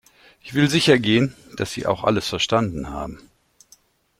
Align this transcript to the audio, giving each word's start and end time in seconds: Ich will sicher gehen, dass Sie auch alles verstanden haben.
Ich 0.41 0.55
will 0.55 0.67
sicher 0.67 0.97
gehen, 0.97 1.35
dass 1.57 1.73
Sie 1.73 1.85
auch 1.85 2.03
alles 2.03 2.27
verstanden 2.27 2.89
haben. 2.89 3.19